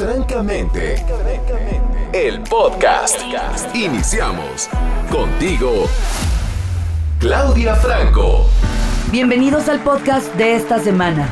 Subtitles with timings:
[0.00, 0.94] Francamente,
[2.14, 3.20] el podcast.
[3.74, 4.70] Iniciamos
[5.12, 5.86] contigo,
[7.18, 8.46] Claudia Franco.
[9.12, 11.28] Bienvenidos al podcast de esta semana.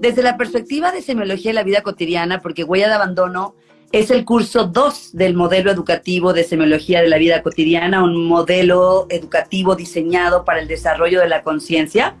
[0.00, 3.54] Desde la perspectiva de semiología de la vida cotidiana, porque Huella de Abandono
[3.92, 9.06] es el curso 2 del modelo educativo de semiología de la vida cotidiana, un modelo
[9.08, 12.16] educativo diseñado para el desarrollo de la conciencia.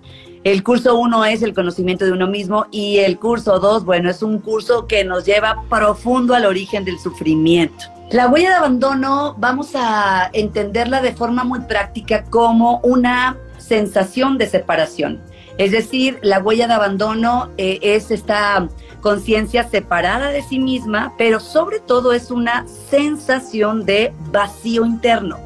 [0.48, 4.22] El curso 1 es el conocimiento de uno mismo y el curso 2, bueno, es
[4.22, 7.84] un curso que nos lleva profundo al origen del sufrimiento.
[8.10, 14.46] La huella de abandono vamos a entenderla de forma muy práctica como una sensación de
[14.46, 15.20] separación.
[15.58, 18.70] Es decir, la huella de abandono eh, es esta
[19.02, 25.36] conciencia separada de sí misma, pero sobre todo es una sensación de vacío interno.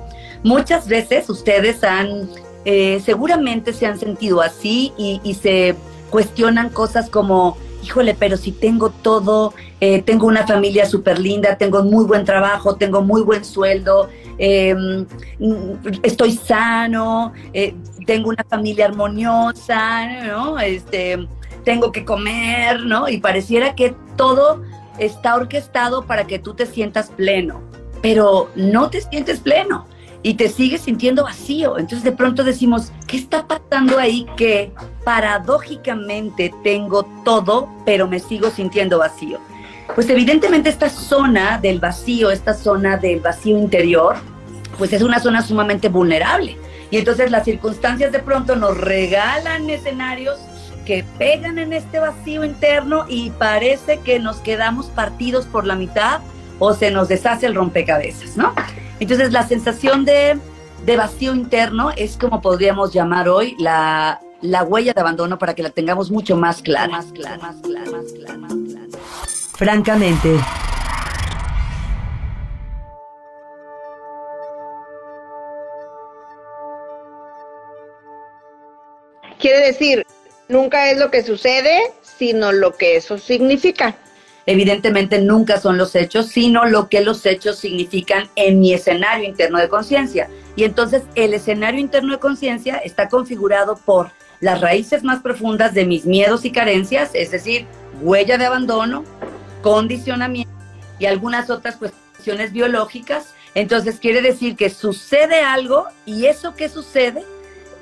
[0.45, 2.29] Muchas veces ustedes han,
[2.65, 5.75] eh, seguramente se han sentido así y, se
[6.11, 11.83] cuestionan cosas como, híjole, pero si tengo todo, eh, tengo una familia súper linda, tengo
[11.83, 15.07] muy buen trabajo, tengo muy buen sueldo, em,
[16.03, 17.75] estoy sano, eh,
[18.07, 20.61] tengo una familia armoniosa.
[20.65, 21.27] Este,
[21.65, 23.09] tengo que comer, ¿no?
[23.09, 24.63] Y pareciera que todo
[24.99, 27.61] está orquestado para que tú te sientas pleno,
[28.03, 29.87] pero no te sientes pleno
[30.23, 31.79] y te sigues sintiendo vacío.
[31.79, 34.73] Entonces de pronto decimos, ¿qué está pasando ahí que
[35.05, 39.39] paradójicamente tengo todo, pero me sigo sintiendo vacío?
[39.95, 44.17] Pues evidentemente esta zona del vacío, esta zona del vacío interior,
[44.79, 46.57] pues es una zona sumamente vulnerable.
[46.91, 50.39] Y entonces las circunstancias de pronto nos regalan escenarios
[50.87, 56.21] que pegan en este vacío interno y parece que nos quedamos partidos por la mitad
[56.59, 58.55] o se nos deshace el rompecabezas, ¿no?
[59.03, 60.39] Entonces la sensación de,
[60.97, 64.21] vacío interno es como podríamos llamar hoy la,
[64.69, 66.87] huella de abandono para que la tengamos mucho más clara.
[66.87, 68.87] Más clara, más clara, más clara, más clara.
[69.55, 70.39] Francamente.
[79.41, 80.07] Quiere decir,
[80.53, 83.97] Nunca es lo que sucede, sino lo que eso significa.
[84.47, 89.59] Evidentemente nunca son los hechos, sino lo que los hechos significan en mi escenario interno
[89.59, 90.29] de conciencia.
[90.57, 94.11] Y entonces el escenario interno de conciencia está configurado por
[94.41, 97.67] las raíces más profundas de mis miedos y carencias, es decir,
[98.01, 99.05] huella de abandono,
[99.63, 100.51] condicionamiento
[100.99, 103.35] y algunas otras cuestiones biológicas.
[103.55, 107.25] Entonces quiere decir que sucede algo y eso que sucede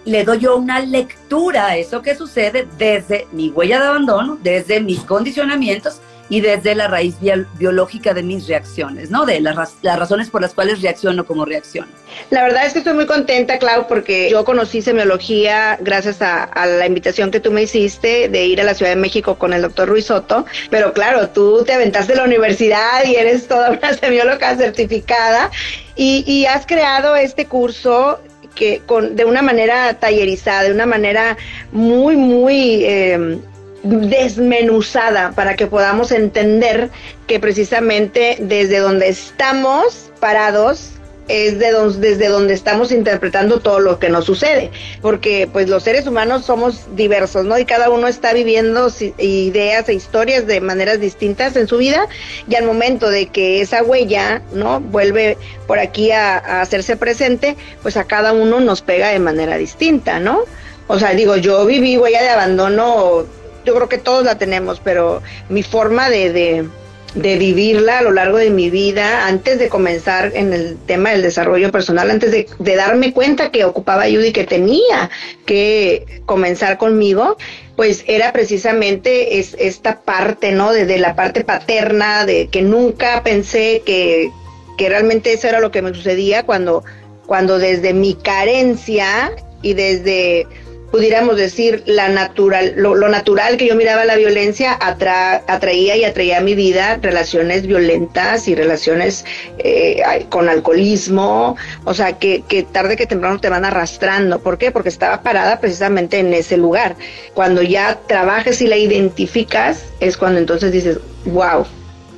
[0.04, 4.80] le doy yo una lectura a eso que sucede desde mi huella de abandono, desde
[4.80, 7.16] mis condicionamientos y desde la raíz
[7.58, 9.26] biológica de mis reacciones, ¿no?
[9.26, 11.88] De las, las razones por las cuales reacciono como reacciono.
[12.30, 16.86] La verdad es que estoy muy contenta, Clau, porque yo conocí semiología gracias a, la
[16.86, 19.88] invitación que tú me hiciste de ir a la Ciudad de México con el doctor
[19.88, 20.46] Ruiz Soto.
[20.70, 25.50] Pero claro, tú te aventaste la universidad y eres toda una semióloga certificada
[25.96, 28.20] y, y has creado este curso
[28.54, 31.36] que con, de una manera tallerizada, de una manera
[31.72, 33.40] muy, muy em,
[33.82, 36.90] desmenuzada para que podamos entender
[37.26, 40.90] que precisamente desde donde estamos parados
[41.30, 44.70] es de desde donde estamos interpretando todo lo que nos sucede,
[45.00, 47.56] porque pues los seres humanos somos diversos, ¿no?
[47.56, 52.08] Y cada uno está viviendo ideas e historias de maneras distintas en su vida
[52.48, 54.80] y al momento de que esa huella, ¿no?
[54.80, 59.56] Vuelve por aquí a, a hacerse presente, pues a cada uno nos pega de manera
[59.56, 60.40] distinta, ¿no?
[60.88, 63.24] O sea, digo, yo viví huella de abandono,
[63.64, 66.68] yo creo que todos la tenemos, pero mi forma de,
[67.14, 71.22] de vivirla a lo largo de mi vida, antes de comenzar en el tema del
[71.22, 75.10] desarrollo personal, antes de, darme cuenta que ocupaba ayuda y que tenía
[75.44, 77.36] que comenzar conmigo,
[77.76, 80.72] pues era precisamente es, esta parte, ¿no?
[80.72, 84.30] De, la parte paterna, de que nunca pensé que,
[84.78, 86.84] que realmente eso era lo que me sucedía cuando,
[87.26, 89.32] cuando desde mi carencia
[89.62, 90.46] y desde
[90.90, 96.40] pudiéramos decir, la natural, lo, natural que yo miraba la violencia atraía y atraía a
[96.40, 99.24] mi vida relaciones violentas y relaciones
[99.58, 104.40] eh, con alcoholismo, o sea, que, que tarde que temprano te van arrastrando.
[104.40, 104.70] ¿Por qué?
[104.70, 106.96] Porque estaba parada precisamente en ese lugar.
[107.34, 111.66] Cuando ya trabajes y la identificas, es cuando entonces dices, wow,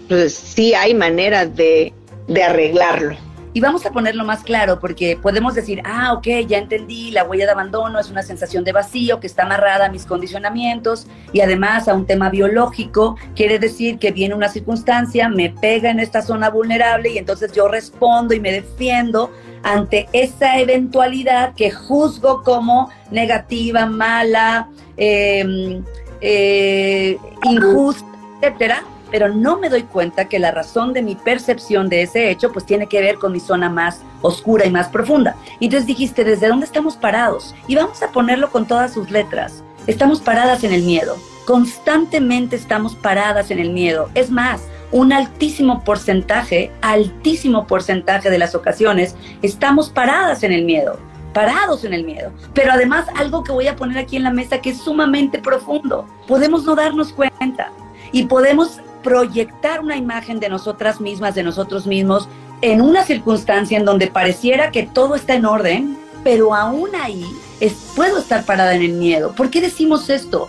[0.03, 1.93] entonces sí hay manera de,
[2.27, 3.32] de arreglarlo.
[3.55, 7.45] Y vamos a ponerlo más claro porque podemos decir, ah, ok, ya entendí, la huella
[7.45, 11.87] de abandono es una sensación de vacío que está amarrada a mis condicionamientos y además
[11.87, 13.17] a un tema biológico.
[13.37, 17.69] Quiere decir que viene una circunstancia, me pega en esta zona vulnerable y entonces yo
[17.69, 19.31] respondo y me defiendo
[19.63, 25.83] ante esa eventualidad que juzgo como negativa, mala, eh,
[26.23, 28.07] eh, injusta,
[28.41, 28.83] etcétera,
[29.13, 32.65] pero no me doy cuenta que la razón de mi percepción de ese hecho pues
[32.65, 35.37] tiene que ver con mi zona más oscura y más profunda.
[35.61, 37.55] Y entonces dijiste, ¿desde dónde estamos parados?
[37.69, 39.63] Y vamos a ponerlo con todas sus letras.
[39.87, 41.19] Estamos paradas en el miedo.
[41.45, 44.09] Constantemente estamos paradas en el miedo.
[44.15, 44.63] Es más,
[44.93, 50.99] un altísimo porcentaje, altísimo porcentaje de las ocasiones, estamos paradas en el miedo,
[51.35, 52.33] parados en el miedo.
[52.55, 56.07] Pero además algo que voy a poner aquí en la mesa que es sumamente profundo.
[56.27, 57.73] Podemos no darnos cuenta
[58.11, 62.29] y podemos proyectar una imagen de nosotras mismas, de nosotros mismos,
[62.61, 67.27] en una circunstancia en donde pareciera que todo está en orden, pero aún ahí
[67.61, 69.33] es, puedo estar parada en el miedo.
[69.33, 70.49] ¿Por qué decimos esto?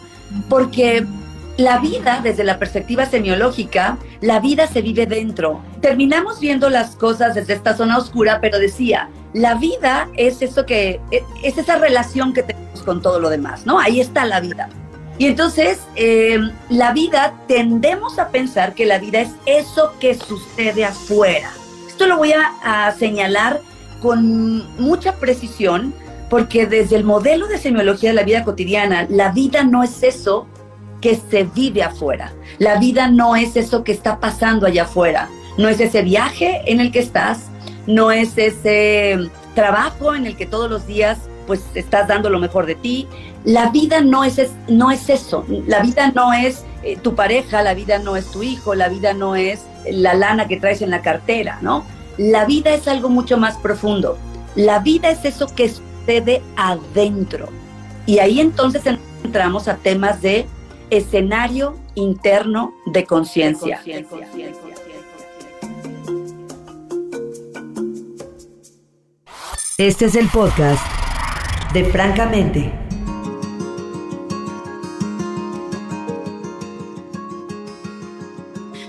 [0.49, 1.05] Porque
[1.57, 5.61] la vida, desde la perspectiva semiológica, la vida se vive dentro.
[5.81, 11.01] Terminamos viendo las cosas desde esta zona oscura, pero decía, la vida es eso que,
[11.43, 13.79] es esa relación que tenemos con todo lo demás, ¿no?
[13.79, 14.69] Ahí está la vida.
[15.17, 16.39] Y entonces, eh,
[16.69, 21.51] la vida, tendemos a pensar que la vida es eso que sucede afuera.
[21.87, 23.61] Esto lo voy a, señalar
[24.01, 25.93] con mucha precisión,
[26.29, 30.47] porque desde el modelo de semiología de la vida cotidiana, la vida no es eso
[30.99, 32.33] que se vive afuera.
[32.57, 35.29] La vida no es eso que está pasando allá afuera.
[35.57, 37.49] No es ese viaje en el que estás,
[37.85, 42.65] no es ese trabajo en el que todos los días pues estás dando lo mejor
[42.65, 43.07] de ti.
[43.43, 47.73] La vida no es, no es eso, la vida no es eh, tu pareja, la
[47.73, 51.01] vida no es tu hijo, la vida no es la lana que traes en la
[51.01, 51.85] cartera, ¿no?
[52.17, 54.17] La vida es algo mucho más profundo.
[54.55, 57.49] La vida es eso que sucede adentro.
[58.05, 58.83] Y ahí entonces
[59.23, 60.45] entramos a temas de
[60.89, 63.81] escenario interno de conciencia.
[69.77, 71.02] Este es el podcast
[71.73, 72.71] de Francamente.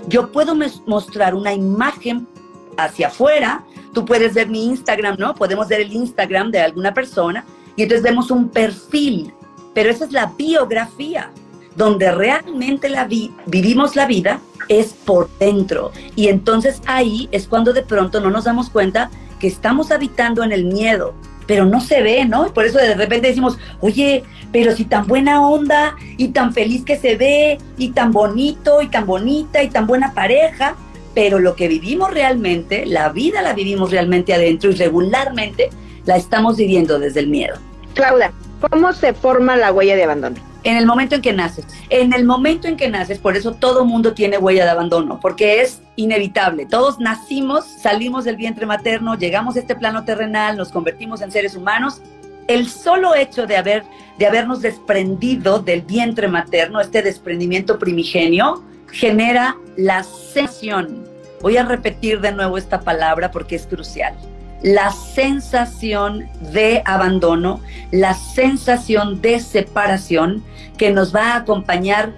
[0.07, 0.55] Yo puedo
[0.85, 2.27] mostrar una imagen
[2.77, 5.33] hacia afuera, tú puedes ver mi Instagram, ¿no?
[5.33, 7.43] Podemos ver el Instagram de alguna persona
[7.75, 9.33] y entonces vemos un perfil,
[9.73, 11.31] pero esa es la biografía,
[11.75, 12.87] donde realmente
[13.47, 14.39] vivimos la vida
[14.69, 15.91] es por dentro.
[16.15, 19.09] Y entonces ahí es cuando de pronto no nos damos cuenta
[19.39, 21.15] que estamos habitando en el miedo,
[21.47, 22.53] pero no se ve, ¿no?
[22.53, 26.97] Por eso de repente decimos, oye, pero si tan buena onda y tan feliz que
[26.97, 30.75] se ve y tan bonito y tan bonita y tan buena pareja,
[31.13, 35.69] pero lo que vivimos realmente, la vida la vivimos realmente adentro y regularmente
[36.05, 37.55] la estamos viviendo desde el miedo.
[37.93, 38.31] Claudia,
[38.69, 40.54] ¿cómo se forma la huella de abandono?
[40.65, 41.65] En el momento en que naces.
[41.89, 45.61] En el momento en que naces, por eso todo mundo tiene huella de abandono, porque
[45.61, 46.65] es inevitable.
[46.65, 51.55] Todos nacimos, salimos del vientre materno, llegamos a este plano terrenal, nos convertimos en seres
[51.55, 52.01] humanos.
[52.47, 53.83] El solo hecho de, haber,
[54.17, 61.07] de habernos desprendido del vientre materno, este desprendimiento primigenio, genera la sensación.
[61.41, 64.15] Voy a repetir de nuevo esta palabra porque es crucial
[64.65, 70.43] la sensación de abandono, la sensación de separación
[70.75, 72.11] que nos va a acompañar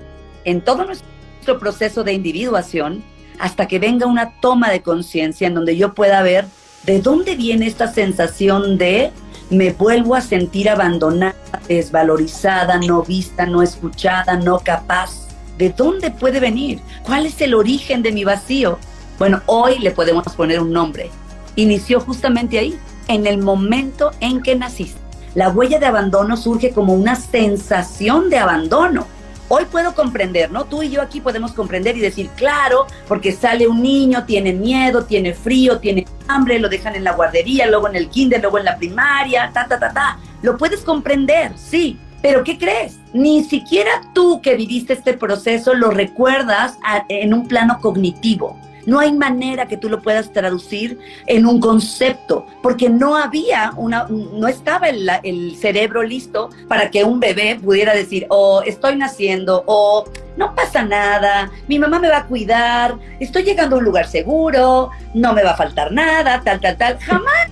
[0.46, 3.04] en todo nuestro proceso de individuación
[3.38, 6.46] hasta que venga una toma de conciencia en donde yo pueda ver
[6.84, 9.12] de dónde viene esta sensación de
[9.50, 11.36] me vuelvo a sentir abandonada,
[11.68, 15.28] desvalorizada, no vista, no escuchada, no capaz.
[15.58, 16.80] ¿De dónde puede venir?
[17.04, 18.80] ¿Cuál es el origen de mi vacío?
[19.20, 21.10] Bueno, hoy le podemos poner un nombre,
[21.58, 25.00] inició justamente ahí, en el momento en que naciste.
[25.36, 29.06] La huella de abandono surge como una sensación de abandono.
[29.50, 30.66] Hoy puedo comprender, ¿no?
[30.66, 35.06] Tú y yo aquí podemos comprender y decir, claro, porque sale un niño, tiene miedo,
[35.06, 38.66] tiene frío, tiene hambre, lo dejan en la guardería, luego en el kinder, luego en
[38.66, 40.20] la primaria, ta, ta, ta, ta.
[40.42, 43.00] Lo puedes comprender, sí, pero ¿qué crees?
[43.14, 48.60] Ni siquiera tú que viviste este proceso lo recuerdas en un plano cognitivo.
[48.88, 54.08] No hay manera que tú lo puedas traducir en un concepto, porque no había una,
[54.10, 60.06] no estaba el, cerebro listo para que un bebé pudiera decir, oh, estoy naciendo, o
[60.38, 64.90] no pasa nada, mi mamá me va a cuidar, estoy llegando a un lugar seguro,
[65.14, 66.98] no me va a faltar nada, tal, tal, tal.
[67.00, 67.50] Jamás.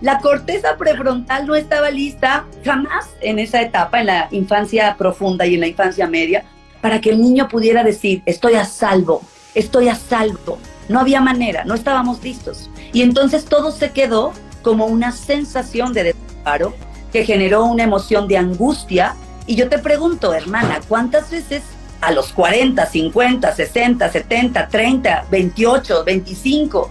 [0.00, 5.54] La corteza prefrontal no estaba lista jamás en esa etapa, en la infancia profunda y
[5.54, 6.44] en la infancia media,
[6.82, 9.22] para que el niño pudiera decir, estoy a salvo,
[9.54, 10.58] estoy a salvo.
[10.88, 12.70] No había manera, no estábamos listos.
[12.92, 14.32] Y entonces todo se quedó
[14.62, 16.74] como una sensación de desamparo
[17.12, 19.14] que generó una emoción de angustia.
[19.46, 21.62] Y yo te pregunto, hermana, ¿cuántas veces
[22.00, 26.90] a los 40, 50, 60, 70, 30, 28, 25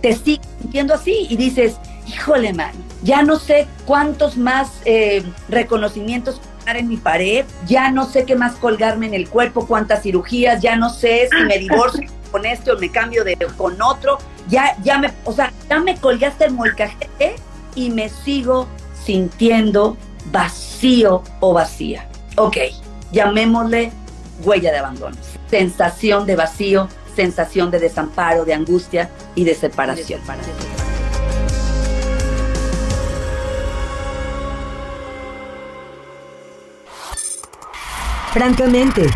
[0.00, 6.42] te sigues sintiendo así y dices, híjole, man, ya no sé cuántos más eh, reconocimientos
[6.66, 10.76] en mi pared, ya no sé qué más colgarme en el cuerpo, cuántas cirugías, ya
[10.76, 14.18] no sé si me divorcio con este o me cambio de con otro,
[14.48, 17.36] ya, ya me, o sea, ya me colgué hasta el molcajete
[17.74, 18.66] y me sigo
[19.04, 19.96] sintiendo
[20.32, 22.08] vacío o vacía.
[22.36, 22.56] Ok,
[23.12, 23.92] llamémosle
[24.42, 25.16] huella de abandono,
[25.48, 30.20] sensación de vacío, sensación de desamparo, de angustia y de separación.
[38.34, 39.06] Francamente,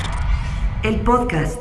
[0.84, 1.60] el podcast.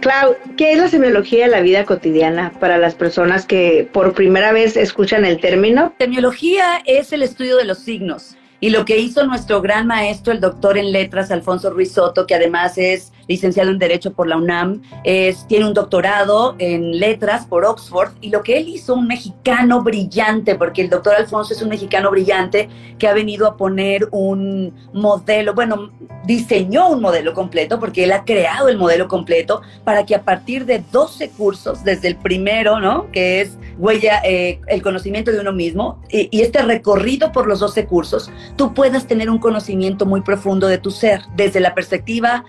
[0.00, 4.52] Clau, ¿qué es la semiología de la vida cotidiana para las personas que por primera
[4.52, 5.92] vez escuchan el término?
[5.98, 8.38] Semiología es el estudio de los signos.
[8.58, 12.34] Y lo que hizo nuestro gran maestro, el doctor en letras, Alfonso Ruiz Soto, que
[12.34, 17.64] además es licenciado en Derecho por la UNAM, es, tiene un doctorado en letras por
[17.64, 21.68] Oxford, y lo que él hizo, un mexicano brillante, porque el doctor Alfonso es un
[21.68, 22.68] mexicano brillante
[22.98, 25.90] que ha venido a poner un modelo, bueno,
[26.24, 30.64] diseñó un modelo completo, porque él ha creado el modelo completo, para que a partir
[30.64, 33.10] de 12 cursos, desde el primero, ¿no?
[33.12, 37.60] Que es huella, eh, el conocimiento de uno mismo, y, y este recorrido por los
[37.60, 42.44] 12 cursos, tú puedas tener un conocimiento muy profundo de tu ser, desde la perspectiva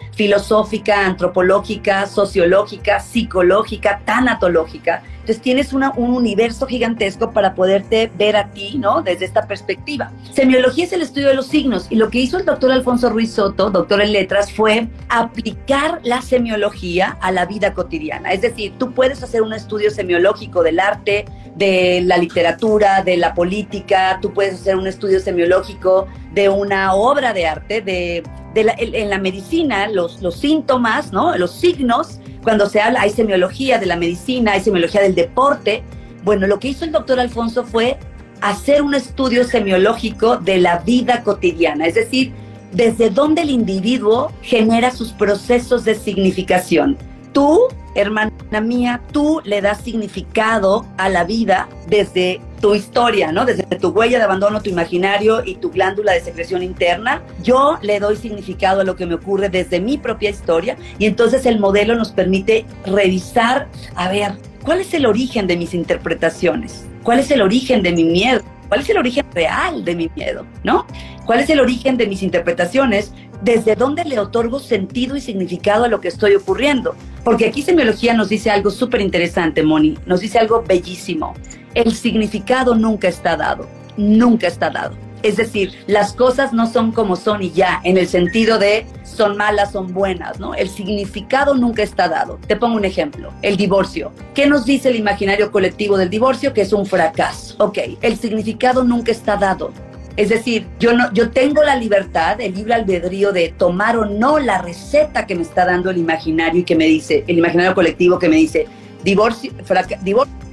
[0.67, 5.01] filosófica, antropológica, sociológica, psicológica, tanatológica.
[5.21, 9.01] Entonces tienes un universo gigantesco para poderte ver a ti, ¿no?
[9.01, 10.11] Desde esta perspectiva.
[10.31, 13.33] Semiología es el estudio de los signos y lo que hizo el doctor Alfonso Ruiz
[13.33, 18.31] Soto, doctor en letras, fue aplicar la semiología a la vida cotidiana.
[18.31, 23.33] Es decir, tú puedes hacer un estudio semiológico del arte, de la literatura, de la
[23.33, 28.23] política, tú puedes hacer un estudio semiológico de una obra de arte, de,
[28.57, 31.37] en la medicina, los, los síntomas, ¿no?
[31.37, 35.83] Los signos cuando se habla, hay semiología de la medicina, hay semiología del deporte.
[36.23, 37.97] Bueno, lo que hizo el doctor Alfonso fue
[38.39, 42.31] hacer un estudio semiológico de la vida cotidiana, es decir,
[42.71, 46.97] desde dónde el individuo genera sus procesos de significación.
[47.33, 47.59] Tú,
[47.95, 48.31] hermana
[48.63, 53.45] mía, tú le das significado a la vida desde tu historia, ¿no?
[53.45, 57.21] Desde tu huella de abandono, tu imaginario y tu glándula de secreción interna.
[57.43, 61.45] Yo le doy significado a lo que me ocurre desde mi propia historia y entonces
[61.45, 64.33] el modelo nos permite revisar, a ver,
[64.63, 66.85] ¿cuál es el origen de mis interpretaciones?
[67.03, 68.41] ¿Cuál es el origen de mi miedo?
[68.67, 70.45] ¿Cuál es el origen real de mi miedo?
[70.63, 70.85] ¿No?
[71.25, 73.13] ¿Cuál es el origen de mis interpretaciones?
[73.41, 76.95] ¿Desde dónde le otorgo sentido y significado a lo que estoy ocurriendo?
[77.23, 79.97] Porque aquí semiología nos dice algo súper interesante, Moni.
[80.05, 81.33] Nos dice algo bellísimo.
[81.77, 83.67] El significado nunca está dado.
[83.97, 84.95] Nunca está dado.
[85.21, 89.37] Es decir, las cosas no son como son y ya, en el sentido de son
[89.37, 90.55] malas, son buenas, ¿no?
[90.55, 92.39] El significado nunca está dado.
[92.47, 94.11] Te pongo un ejemplo, el divorcio.
[94.33, 96.51] ¿Qué nos dice el imaginario colectivo del divorcio?
[96.51, 97.63] Que es un fracaso.
[97.63, 99.71] Ok, el significado nunca está dado.
[100.15, 104.39] Es decir, yo, no, yo tengo la libertad, el libre albedrío de tomar o no
[104.39, 108.17] la receta que me está dando el imaginario y que me dice, el imaginario colectivo
[108.17, 108.65] que me dice,
[109.03, 110.46] divorcio, fraca, divorcio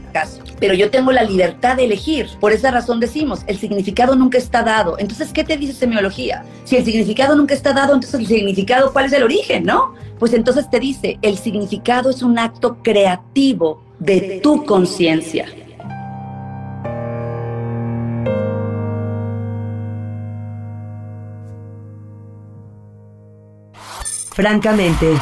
[0.61, 2.29] pero yo tengo la libertad de elegir.
[2.41, 4.99] Por esa razón decimos, el significado nunca está dado.
[4.99, 6.45] Entonces, ¿qué te dice semiología?
[6.65, 9.95] Si el significado nunca está dado, entonces el significado, ¿cuál es el origen, no?
[10.19, 15.47] Pues entonces te dice, el significado es un acto creativo de tu conciencia.
[24.35, 25.15] Francamente,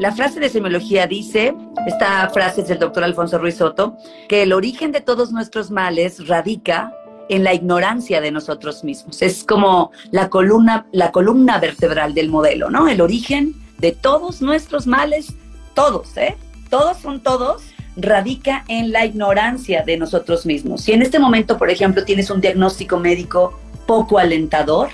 [0.00, 1.54] La frase de semiología dice,
[1.86, 3.98] esta frase es del doctor Alfonso Ruiz Soto,
[4.30, 6.90] que el origen de todos nuestros males radica
[7.28, 9.20] en la ignorancia de nosotros mismos.
[9.20, 12.88] Es como la columna, la columna vertebral del modelo, ¿no?
[12.88, 15.34] El origen de todos nuestros males,
[15.74, 16.38] todos, ¿eh?
[16.70, 17.64] Todos son todos,
[17.94, 20.80] radica en la ignorancia de nosotros mismos.
[20.80, 24.88] Si en este momento, por ejemplo, tienes un diagnóstico médico poco alentador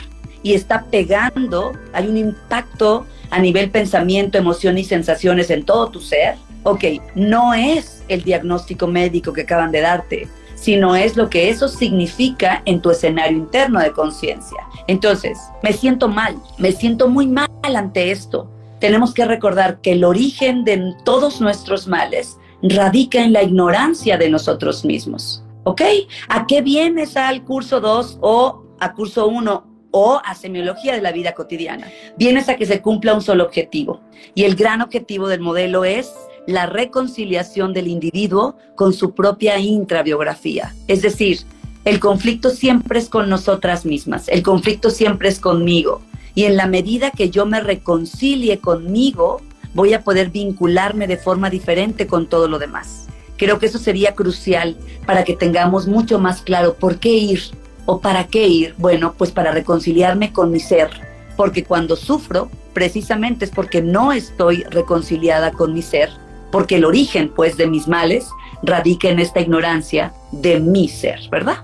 [0.46, 6.00] y está pegando, hay un impacto a nivel pensamiento, emoción y sensaciones en todo tu
[6.00, 6.84] ser, ok,
[7.16, 12.62] no es el diagnóstico médico que acaban de darte, sino es lo que eso significa
[12.64, 14.58] en tu escenario interno de conciencia.
[14.86, 18.48] Entonces, me siento mal, me siento muy mal ante esto.
[18.78, 24.30] Tenemos que recordar que el origen de todos nuestros males radica en la ignorancia de
[24.30, 25.42] nosotros mismos.
[25.64, 25.82] ¿Ok?
[26.28, 29.65] ¿A qué vienes al curso 2 o a curso 1?
[29.90, 31.90] O a semiología de la vida cotidiana.
[32.18, 34.00] Vienes a que se cumpla un solo objetivo.
[34.34, 36.12] Y el gran objetivo del modelo es
[36.46, 40.74] la reconciliación del individuo con su propia intrabiografía.
[40.86, 41.40] Es decir,
[41.84, 46.02] el conflicto siempre es con nosotras mismas, el conflicto siempre es conmigo.
[46.34, 49.40] Y en la medida que yo me reconcilie conmigo,
[49.72, 53.06] voy a poder vincularme de forma diferente con todo lo demás.
[53.36, 54.76] Creo que eso sería crucial
[55.06, 57.40] para que tengamos mucho más claro por qué ir
[57.86, 58.74] o para qué ir.
[58.76, 60.90] Bueno, pues para reconciliarme con mi ser,
[61.36, 66.10] porque cuando sufro, precisamente es porque no estoy reconciliada con mi ser,
[66.52, 68.28] porque el origen, pues, de mis males
[68.62, 71.58] radica en esta ignorancia de mi ser, ¿verdad?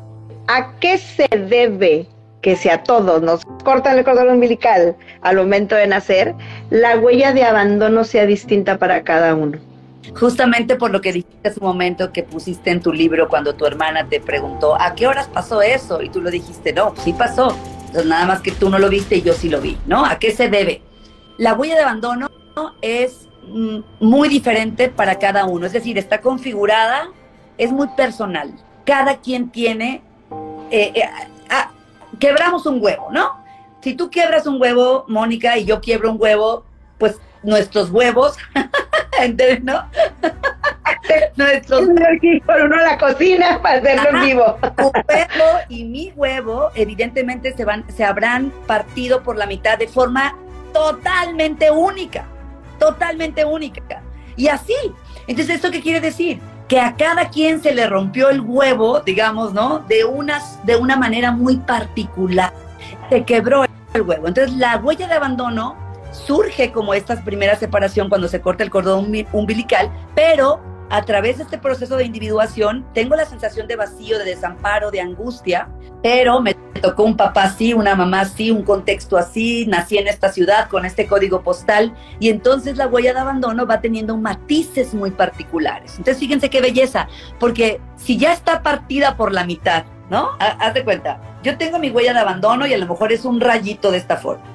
[0.49, 2.07] ¿A qué se debe
[2.41, 6.35] que si a todos nos cortan el cordón umbilical al momento de nacer,
[6.71, 9.59] la huella de abandono sea distinta para cada uno?
[10.19, 13.67] Justamente por lo que dijiste hace un momento que pusiste en tu libro cuando tu
[13.67, 16.03] hermana te preguntó, ¿a qué horas pasó eso?
[16.03, 17.57] Y tú lo dijiste, no, sí pasó.
[17.87, 20.05] Entonces, nada más que tú no lo viste y yo sí lo vi, ¿no?
[20.05, 20.83] ¿A qué se debe?
[21.39, 22.31] La huella de abandono
[22.81, 27.09] es mm, muy diferente para cada uno, es decir, está configurada,
[27.59, 28.53] es muy personal.
[28.85, 30.03] Cada quien tiene,
[30.71, 31.05] eh, eh,
[31.51, 31.71] ah,
[32.19, 33.43] quebramos un huevo, ¿no?
[33.83, 36.65] Si tú quiebras un huevo, Mónica, y yo quiebro un huevo,
[36.99, 38.37] pues nuestros huevos
[39.21, 39.85] ¿Entiendes, no?
[41.37, 41.89] Nuestros
[42.47, 44.59] por uno a la cocina para hacerlo en vivo.
[44.77, 49.89] Tu huevo y mi huevo, evidentemente, se van, se habrán partido por la mitad de
[49.89, 50.37] forma
[50.73, 52.25] totalmente única.
[52.79, 54.03] Totalmente única.
[54.37, 54.75] Y así.
[55.27, 56.41] Entonces, ¿esto qué quiere decir?
[56.69, 59.81] Que a cada quien se le rompió el huevo, digamos, ¿no?
[59.81, 62.53] De, unas, de una manera muy particular.
[63.11, 63.65] Se quebró
[63.95, 64.29] el huevo.
[64.29, 65.77] Entonces, la huella de abandono
[66.13, 70.61] surge como esta primera separación cuando se corta el cordón umbilical, pero
[70.93, 75.01] a través de este proceso de individuación tengo la sensación de vacío, de desamparo, de
[75.01, 75.71] angustia,
[76.03, 76.53] pero me
[76.83, 80.85] tocó un papá así, una mamá así, un contexto así, nací en esta ciudad con
[80.85, 85.93] este código postal y entonces la huella de abandono va teniendo matices muy particulares.
[85.93, 87.09] Entonces fíjense qué belleza,
[87.41, 90.33] porque si ya está partida por la mitad, ¿no?
[90.39, 93.41] Haz de cuenta, yo tengo mi huella de abandono y a lo mejor es un
[93.41, 94.53] rayito de esta forma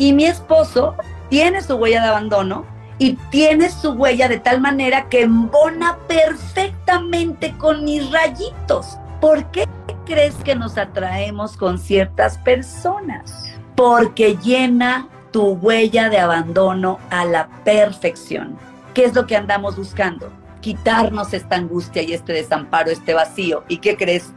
[0.00, 0.96] y mi esposo
[1.28, 2.64] tiene su huella de abandono
[2.96, 8.96] y tiene su huella de tal manera que embona perfectamente con mis rayitos.
[9.20, 9.68] ¿Por qué
[10.06, 13.44] crees que nos atraemos con ciertas personas?
[13.76, 18.56] Porque llena tu huella de abandono a la perfección.
[18.94, 20.32] ¿Qué es lo que andamos buscando?
[20.62, 23.64] Quitarnos esta angustia y este desamparo, este vacío.
[23.68, 24.32] ¿Y qué crees?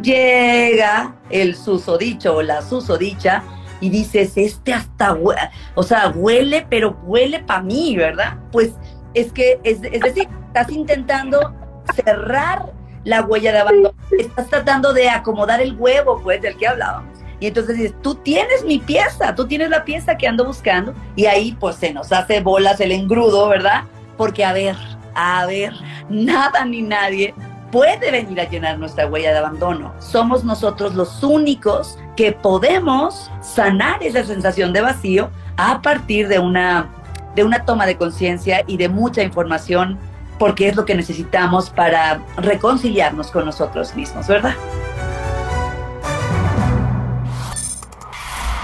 [0.00, 3.42] Llega el susodicho o la susodicha
[3.80, 5.16] y dices, este hasta,
[5.74, 8.38] o sea, huele, pero huele para mí, ¿verdad?
[8.52, 8.72] Pues
[9.14, 11.54] es que, es, decir, estás intentando
[11.94, 12.72] cerrar
[13.04, 17.18] la huella de abandono, estás tratando de acomodar el huevo, pues, del que hablábamos.
[17.40, 20.92] Y entonces dices, tú tienes mi pieza, tú tienes la pieza que ando buscando.
[21.14, 23.84] Y ahí pues se nos hace bolas el engrudo, ¿verdad?
[24.16, 24.76] Porque a ver,
[25.14, 25.72] a ver,
[26.08, 27.34] nada ni nadie
[27.70, 29.92] puede venir a llenar nuestra huella de abandono.
[29.98, 36.88] Somos nosotros los únicos que podemos sanar esa sensación de vacío a partir de una,
[37.34, 39.98] de una toma de conciencia y de mucha información,
[40.38, 44.54] porque es lo que necesitamos para reconciliarnos con nosotros mismos, ¿verdad?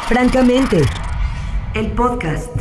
[0.07, 0.83] Francamente,
[1.75, 2.53] el podcast.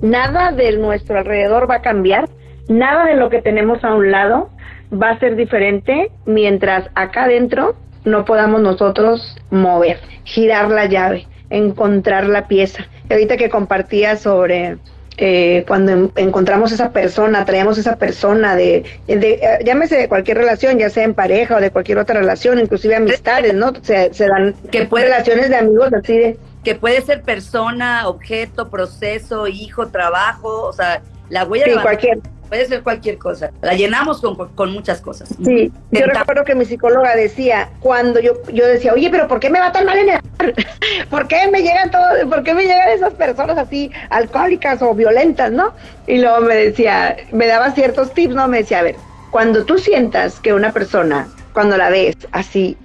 [0.00, 2.28] Nada de nuestro alrededor va a cambiar
[2.68, 4.50] Nada de lo que tenemos a un lado
[4.92, 12.26] va a ser diferente mientras acá adentro no podamos nosotros mover, girar la llave, encontrar
[12.26, 12.86] la pieza.
[13.08, 14.78] Y ahorita que compartía sobre
[15.16, 20.78] eh, cuando encontramos esa persona, traemos esa persona de, de eh, llámese de cualquier relación,
[20.78, 23.72] ya sea en pareja o de cualquier otra relación, inclusive amistades, ¿no?
[23.82, 26.38] Se, dan que puede, relaciones de amigos así de...
[26.64, 32.18] Que puede ser persona, objeto, proceso, hijo, trabajo, o sea, la huella de cualquier
[32.48, 33.50] puede ser cualquier cosa.
[33.62, 35.28] La llenamos con, muchas cosas.
[35.44, 39.50] Sí, yo recuerdo que mi psicóloga decía, cuando yo, yo decía, oye, pero ¿por qué
[39.50, 40.20] me va tan mal en el
[41.10, 45.50] ¿Por qué me llegan todos, por qué me llegan esas personas así alcohólicas o violentas,
[45.52, 45.72] no?
[46.06, 48.48] Y luego me decía, me daba ciertos tips, ¿no?
[48.48, 48.96] Me decía, a ver,
[49.30, 52.76] cuando tú sientas que una persona, cuando la ves así,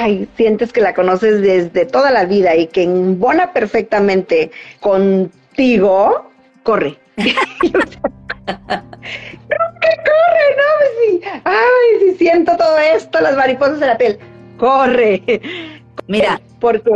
[0.00, 6.30] ay, sientes que la conoces desde toda la vida y que embona perfectamente contigo,
[6.62, 6.98] corre.
[8.46, 10.46] ¿Qué corre?
[10.56, 11.20] No, pues sí.
[11.44, 14.18] Ay, si siento todo esto, las mariposas en la piel.
[14.58, 15.22] Corre.
[16.06, 16.90] Mira, porque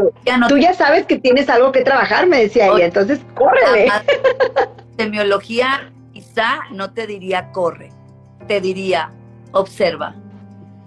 [0.48, 3.90] tú ya sabes que tienes algo que trabajar, me decía ella, entonces córrele.
[4.98, 7.90] Semiología quizá no te diría corre,
[8.46, 9.11] te diría
[9.52, 10.14] observa.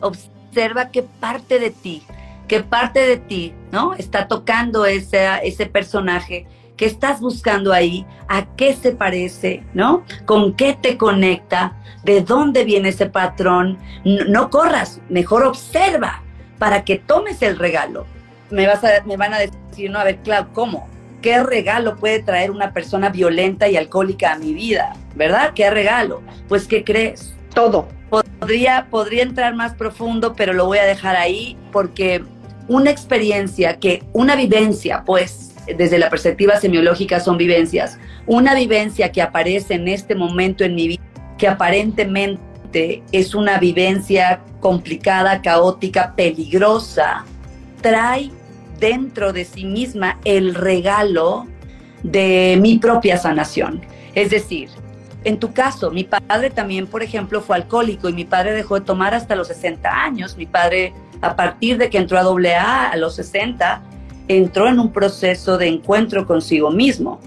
[0.01, 2.03] Observa qué parte de ti,
[2.47, 3.95] qué parte de ti, ¿no?
[3.95, 6.45] Está tocando ese, ese personaje
[6.81, 8.07] ¿Qué estás buscando ahí?
[8.27, 9.63] ¿A qué se parece?
[9.75, 10.03] ¿No?
[10.25, 11.75] ¿Con qué te conecta?
[12.03, 13.77] ¿De dónde viene ese patrón?
[14.03, 16.23] No, corras, mejor observa
[16.57, 18.07] para que tomes el regalo.
[18.49, 20.89] Me, vas a, me van a decir, no, a ver, claro, ¿cómo?
[21.21, 24.95] ¿Qué regalo puede traer una persona violenta y alcohólica a mi vida?
[25.13, 25.51] ¿verdad?
[25.53, 26.23] ¿Qué regalo?
[26.47, 27.35] Pues, ¿qué crees?
[27.53, 27.89] Todo.
[28.09, 32.23] Podría, podría entrar más profundo, pero lo voy a dejar ahí porque
[32.67, 39.21] una experiencia que, una vivencia, pues, desde la perspectiva semiológica son vivencias, una vivencia que
[39.21, 41.03] aparece en este momento en mi vida,
[41.37, 47.25] que aparentemente es una vivencia complicada, caótica, peligrosa,
[47.81, 48.29] trae
[48.79, 51.47] dentro de sí misma el regalo
[52.03, 53.81] de mi propia sanación.
[54.15, 54.69] Es decir,
[55.23, 58.85] en tu caso, mi padre también, por ejemplo, fue alcohólico y mi padre dejó de
[58.85, 60.35] tomar hasta los 60 años.
[60.35, 63.83] Mi padre, a partir de que entró a AA a los 60,
[64.37, 67.19] entró en un proceso de encuentro consigo mismo.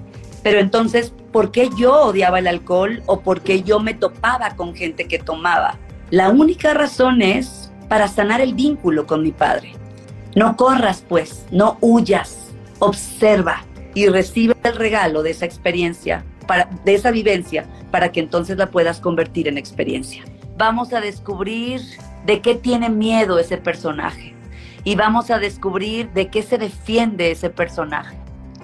[0.43, 4.75] Pero entonces, ¿por qué yo odiaba el alcohol o por qué yo me topaba con
[4.75, 5.79] gente que tomaba?
[6.11, 9.73] La única razón es para sanar el vínculo con mi padre.
[10.35, 13.64] No corras, pues, no huyas, observa
[13.95, 16.25] y recibe el regalo de esa experiencia,
[16.85, 20.25] de esa vivencia, para que entonces la puedas convertir en experiencia.
[20.59, 21.81] Vamos a descubrir
[22.27, 24.34] de qué tiene miedo ese personaje
[24.85, 28.16] y vamos a descubrir de qué se defiende ese personaje.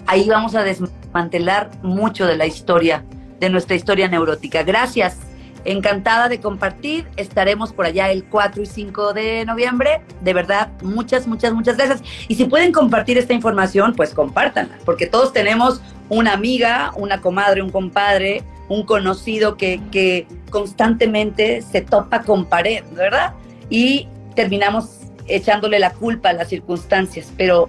[0.07, 3.05] Ahí vamos a desmantelar mucho de la historia,
[3.39, 4.63] de nuestra historia neurótica.
[4.63, 5.19] Gracias
[5.65, 7.07] Encantada de compartir.
[7.17, 10.01] Estaremos por allá el 4 y 5 de noviembre.
[10.23, 12.03] De verdad, muchas, muchas, muchas gracias.
[12.29, 17.63] Y si pueden compartir esta información, pues compártanla, porque todos tenemos una amiga, una comadre,
[17.63, 23.35] un compadre, un conocido que, que constantemente se topa con pared, ¿verdad?
[23.69, 25.00] Y terminamos
[25.31, 27.69] echándole la culpa a las circunstancias, pero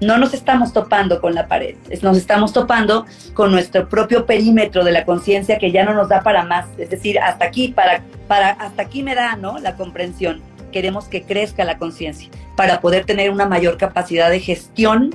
[0.00, 4.92] no nos estamos topando con la pared, nos estamos topando con nuestro propio perímetro de
[4.92, 8.50] la conciencia que ya no nos da para más, es decir, hasta aquí, para, para,
[8.50, 9.58] hasta aquí me da, ¿no?
[9.58, 10.40] La comprensión.
[10.70, 15.14] Queremos que crezca la conciencia para poder tener una mayor capacidad de gestión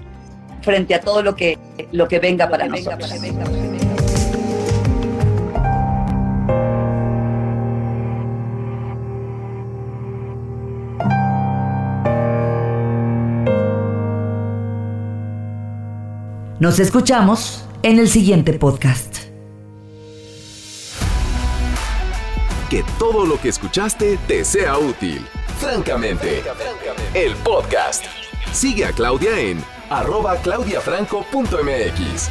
[0.63, 1.59] frente a todo lo que,
[1.91, 3.13] lo que venga para nosotros.
[16.63, 19.17] Nos escuchamos en el siguiente podcast.
[22.69, 25.19] Que todo lo que escuchaste te sea útil.
[25.59, 26.41] Francamente,
[27.13, 28.05] el podcast.
[28.53, 32.29] Sigue a Claudia en arroba claudiafranco.mx.